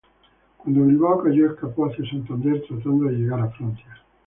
[0.57, 3.85] Cuando Bilbao cayó escapó hacia Santander tratando de llegar a Francia.